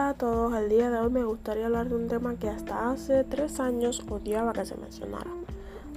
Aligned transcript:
Hola 0.00 0.08
a 0.08 0.14
todos, 0.14 0.54
el 0.54 0.70
día 0.70 0.88
de 0.88 0.98
hoy 0.98 1.10
me 1.10 1.24
gustaría 1.24 1.66
hablar 1.66 1.90
de 1.90 1.94
un 1.94 2.08
tema 2.08 2.34
que 2.34 2.48
hasta 2.48 2.90
hace 2.90 3.22
tres 3.22 3.60
años 3.60 4.02
odiaba 4.08 4.54
que 4.54 4.64
se 4.64 4.74
mencionara. 4.78 5.30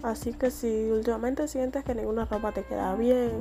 Así 0.04 0.34
que 0.34 0.52
si 0.52 0.92
últimamente 0.92 1.48
sientes 1.48 1.86
que 1.86 1.96
ninguna 1.96 2.26
ropa 2.26 2.52
te 2.52 2.66
queda 2.66 2.96
bien 2.96 3.32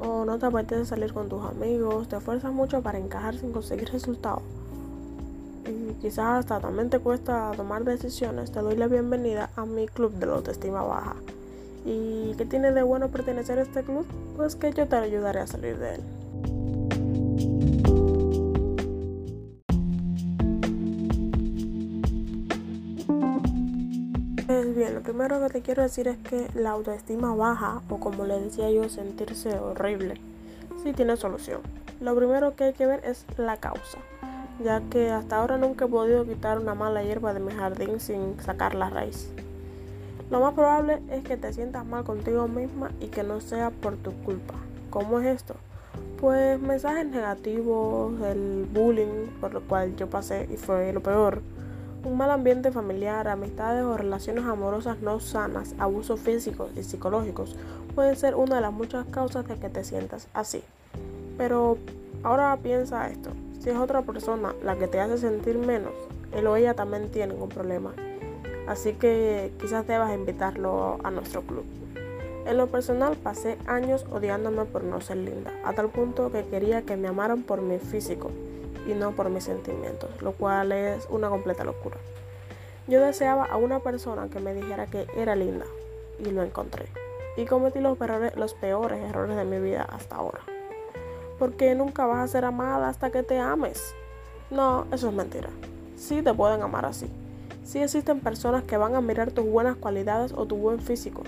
o 0.00 0.24
no 0.24 0.40
te 0.40 0.46
apetece 0.46 0.86
salir 0.86 1.14
con 1.14 1.28
tus 1.28 1.44
amigos, 1.44 2.08
te 2.08 2.16
esfuerzas 2.16 2.52
mucho 2.52 2.82
para 2.82 2.98
encajar 2.98 3.36
sin 3.36 3.52
conseguir 3.52 3.88
resultados 3.92 4.42
y 5.64 5.94
quizás 6.00 6.40
hasta 6.40 6.58
también 6.58 6.90
te 6.90 6.98
cuesta 6.98 7.52
tomar 7.56 7.84
decisiones, 7.84 8.50
te 8.50 8.62
doy 8.62 8.74
la 8.74 8.88
bienvenida 8.88 9.50
a 9.54 9.66
mi 9.66 9.86
club 9.86 10.14
de 10.14 10.26
la 10.26 10.34
autoestima 10.34 10.82
baja. 10.82 11.14
¿Y 11.84 12.34
qué 12.36 12.44
tiene 12.44 12.72
de 12.72 12.82
bueno 12.82 13.06
pertenecer 13.10 13.60
a 13.60 13.62
este 13.62 13.84
club? 13.84 14.04
Pues 14.36 14.56
que 14.56 14.72
yo 14.72 14.88
te 14.88 14.96
ayudaré 14.96 15.38
a 15.38 15.46
salir 15.46 15.78
de 15.78 15.94
él. 15.94 16.25
Pues 24.56 24.74
bien, 24.74 24.94
lo 24.94 25.02
primero 25.02 25.38
que 25.38 25.50
te 25.50 25.60
quiero 25.60 25.82
decir 25.82 26.08
es 26.08 26.16
que 26.16 26.48
la 26.54 26.70
autoestima 26.70 27.34
baja, 27.34 27.82
o 27.90 28.00
como 28.00 28.24
le 28.24 28.40
decía 28.40 28.70
yo, 28.70 28.88
sentirse 28.88 29.50
horrible, 29.58 30.14
sí 30.82 30.94
tiene 30.94 31.18
solución. 31.18 31.60
Lo 32.00 32.16
primero 32.16 32.56
que 32.56 32.64
hay 32.64 32.72
que 32.72 32.86
ver 32.86 33.04
es 33.04 33.26
la 33.36 33.58
causa, 33.58 33.98
ya 34.64 34.80
que 34.88 35.10
hasta 35.10 35.36
ahora 35.36 35.58
nunca 35.58 35.84
he 35.84 35.88
podido 35.88 36.24
quitar 36.24 36.58
una 36.58 36.74
mala 36.74 37.02
hierba 37.02 37.34
de 37.34 37.40
mi 37.40 37.52
jardín 37.52 38.00
sin 38.00 38.40
sacar 38.40 38.74
la 38.74 38.88
raíz. 38.88 39.28
Lo 40.30 40.40
más 40.40 40.54
probable 40.54 41.02
es 41.10 41.22
que 41.22 41.36
te 41.36 41.52
sientas 41.52 41.84
mal 41.84 42.04
contigo 42.04 42.48
misma 42.48 42.92
y 42.98 43.08
que 43.08 43.24
no 43.24 43.42
sea 43.42 43.68
por 43.68 43.96
tu 43.96 44.12
culpa. 44.22 44.54
¿Cómo 44.88 45.20
es 45.20 45.26
esto? 45.26 45.54
Pues 46.18 46.58
mensajes 46.58 47.04
negativos, 47.04 48.18
el 48.22 48.66
bullying 48.72 49.26
por 49.38 49.52
lo 49.52 49.60
cual 49.60 49.94
yo 49.96 50.08
pasé 50.08 50.48
y 50.50 50.56
fue 50.56 50.94
lo 50.94 51.02
peor 51.02 51.42
un 52.06 52.16
mal 52.16 52.30
ambiente 52.30 52.70
familiar, 52.70 53.26
amistades 53.26 53.82
o 53.82 53.96
relaciones 53.96 54.44
amorosas 54.44 55.00
no 55.00 55.18
sanas, 55.18 55.74
abusos 55.78 56.20
físicos 56.20 56.70
y 56.76 56.84
psicológicos 56.84 57.56
pueden 57.96 58.14
ser 58.14 58.36
una 58.36 58.56
de 58.56 58.60
las 58.60 58.72
muchas 58.72 59.06
causas 59.06 59.46
de 59.48 59.56
que 59.56 59.68
te 59.68 59.82
sientas 59.82 60.28
así. 60.32 60.62
Pero 61.36 61.78
ahora 62.22 62.56
piensa 62.62 63.08
esto, 63.08 63.30
si 63.58 63.70
es 63.70 63.76
otra 63.76 64.02
persona 64.02 64.54
la 64.62 64.76
que 64.76 64.86
te 64.86 65.00
hace 65.00 65.18
sentir 65.18 65.58
menos, 65.58 65.92
él 66.32 66.46
o 66.46 66.54
ella 66.54 66.74
también 66.74 67.10
tiene 67.10 67.34
un 67.34 67.48
problema. 67.48 67.92
Así 68.68 68.92
que 68.92 69.52
quizás 69.60 69.86
debas 69.86 70.14
invitarlo 70.14 70.98
a 71.02 71.10
nuestro 71.10 71.42
club. 71.42 71.64
En 72.46 72.56
lo 72.56 72.68
personal 72.68 73.16
pasé 73.16 73.58
años 73.66 74.06
odiándome 74.12 74.64
por 74.66 74.84
no 74.84 75.00
ser 75.00 75.16
linda, 75.16 75.52
a 75.64 75.72
tal 75.72 75.88
punto 75.88 76.30
que 76.30 76.44
quería 76.44 76.82
que 76.82 76.96
me 76.96 77.08
amaran 77.08 77.42
por 77.42 77.62
mi 77.62 77.78
físico 77.78 78.30
y 78.86 78.94
no 78.94 79.12
por 79.12 79.28
mis 79.30 79.44
sentimientos, 79.44 80.10
lo 80.22 80.32
cual 80.32 80.72
es 80.72 81.06
una 81.10 81.28
completa 81.28 81.64
locura. 81.64 81.96
Yo 82.86 83.00
deseaba 83.00 83.44
a 83.44 83.56
una 83.56 83.80
persona 83.80 84.28
que 84.28 84.38
me 84.38 84.54
dijera 84.54 84.86
que 84.86 85.06
era 85.16 85.34
linda 85.34 85.66
y 86.18 86.30
lo 86.30 86.42
encontré. 86.42 86.86
Y 87.36 87.44
cometí 87.44 87.80
los, 87.80 87.98
los 88.36 88.54
peores 88.54 89.02
errores 89.02 89.36
de 89.36 89.44
mi 89.44 89.58
vida 89.58 89.82
hasta 89.90 90.16
ahora. 90.16 90.40
Porque 91.38 91.74
nunca 91.74 92.06
vas 92.06 92.18
a 92.18 92.28
ser 92.28 92.44
amada 92.44 92.88
hasta 92.88 93.10
que 93.10 93.22
te 93.22 93.38
ames. 93.40 93.94
No, 94.50 94.86
eso 94.92 95.08
es 95.08 95.14
mentira. 95.14 95.48
Sí 95.96 96.22
te 96.22 96.32
pueden 96.32 96.62
amar 96.62 96.86
así. 96.86 97.10
Sí 97.64 97.80
existen 97.80 98.20
personas 98.20 98.62
que 98.62 98.76
van 98.76 98.94
a 98.94 99.00
mirar 99.00 99.32
tus 99.32 99.44
buenas 99.44 99.76
cualidades 99.76 100.32
o 100.32 100.46
tu 100.46 100.56
buen 100.56 100.78
físico, 100.78 101.24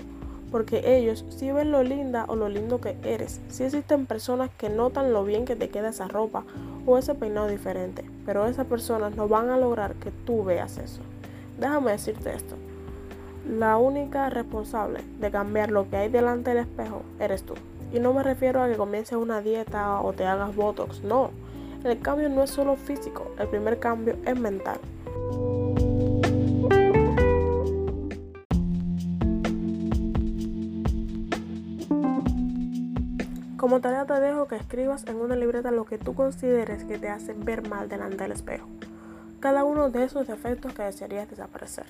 porque 0.51 0.95
ellos 0.95 1.25
sí 1.29 1.51
ven 1.51 1.69
lo 1.69 1.83
linda 1.83 2.23
o 2.29 2.37
lo 2.37 2.47
lindo 2.47 2.79
que 2.79 2.95
eres. 3.03 3.41
Sí 3.49 3.65
existen 3.65 4.05
personas 4.05 4.49
que 4.57 4.69
notan 4.69 5.11
lo 5.11 5.25
bien 5.25 5.43
que 5.43 5.57
te 5.57 5.67
queda 5.67 5.89
esa 5.89 6.07
ropa 6.07 6.45
ese 6.97 7.15
peinado 7.15 7.47
diferente, 7.47 8.03
pero 8.25 8.47
esas 8.47 8.65
personas 8.65 9.15
no 9.15 9.27
van 9.27 9.49
a 9.49 9.57
lograr 9.57 9.95
que 9.95 10.11
tú 10.11 10.43
veas 10.43 10.77
eso. 10.77 11.01
Déjame 11.59 11.91
decirte 11.91 12.33
esto. 12.33 12.55
La 13.47 13.77
única 13.77 14.29
responsable 14.29 15.03
de 15.19 15.31
cambiar 15.31 15.71
lo 15.71 15.89
que 15.89 15.97
hay 15.97 16.09
delante 16.09 16.51
del 16.51 16.59
espejo 16.59 17.01
eres 17.19 17.43
tú. 17.43 17.53
Y 17.91 17.99
no 17.99 18.13
me 18.13 18.23
refiero 18.23 18.61
a 18.61 18.69
que 18.69 18.77
comiences 18.77 19.17
una 19.17 19.41
dieta 19.41 20.01
o 20.01 20.13
te 20.13 20.25
hagas 20.25 20.55
botox, 20.55 21.03
no. 21.03 21.31
El 21.83 21.99
cambio 21.99 22.29
no 22.29 22.43
es 22.43 22.49
solo 22.49 22.75
físico, 22.75 23.31
el 23.39 23.47
primer 23.47 23.79
cambio 23.79 24.17
es 24.25 24.39
mental. 24.39 24.79
Como 33.59 33.81
tarea 33.81 34.05
te 34.05 34.17
dejo 34.21 34.47
que 34.47 34.55
escribas 34.55 35.05
en 35.07 35.17
una 35.17 35.35
libreta 35.35 35.69
lo 35.69 35.83
que 35.83 35.97
tú 35.97 36.15
consideres 36.15 36.85
que 36.85 36.97
te 36.97 37.09
hace 37.09 37.33
ver 37.33 37.67
mal 37.67 37.89
delante 37.89 38.23
del 38.23 38.31
espejo. 38.31 38.65
Cada 39.41 39.65
uno 39.65 39.89
de 39.89 40.05
esos 40.05 40.25
defectos 40.27 40.73
que 40.73 40.83
desearías 40.83 41.29
desaparecer. 41.29 41.85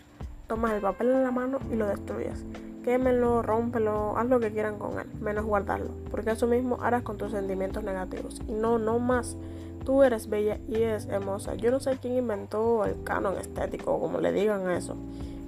Tomas 0.48 0.72
el 0.72 0.82
papel 0.82 1.10
en 1.10 1.22
la 1.22 1.30
mano 1.30 1.60
y 1.72 1.76
lo 1.76 1.86
destruyes. 1.86 2.44
Quémelo, 2.84 3.44
rómpelo, 3.44 4.18
haz 4.18 4.26
lo 4.26 4.40
que 4.40 4.52
quieran 4.52 4.80
con 4.80 5.00
él, 5.00 5.06
menos 5.22 5.46
guardarlo, 5.46 5.92
porque 6.10 6.32
eso 6.32 6.48
mismo 6.48 6.80
harás 6.82 7.04
con 7.04 7.20
tus 7.20 7.34
sentimientos 7.34 7.84
negativos. 7.84 8.42
Y 8.48 8.54
no, 8.54 8.80
no 8.80 8.98
más. 8.98 9.38
Tú 9.86 10.02
eres 10.02 10.28
bella 10.28 10.58
y 10.68 10.82
eres 10.82 11.06
hermosa. 11.06 11.54
Yo 11.54 11.70
no 11.70 11.80
sé 11.80 12.00
quién 12.02 12.16
inventó 12.16 12.84
el 12.84 13.04
canon 13.04 13.38
estético, 13.38 14.00
como 14.00 14.20
le 14.20 14.32
digan 14.32 14.72
eso. 14.72 14.96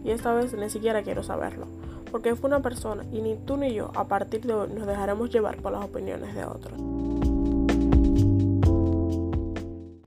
Y 0.03 0.11
esta 0.11 0.35
vez 0.35 0.53
ni 0.53 0.69
siquiera 0.69 1.01
quiero 1.01 1.23
saberlo 1.23 1.65
porque 2.11 2.35
fue 2.35 2.49
una 2.49 2.61
persona 2.61 3.05
y 3.11 3.21
ni 3.21 3.35
tú 3.37 3.57
ni 3.57 3.73
yo 3.73 3.91
a 3.95 4.07
partir 4.07 4.41
de 4.41 4.53
hoy 4.53 4.69
nos 4.73 4.85
dejaremos 4.85 5.29
llevar 5.29 5.57
por 5.57 5.71
las 5.71 5.83
opiniones 5.85 6.35
de 6.35 6.45
otros. 6.45 6.73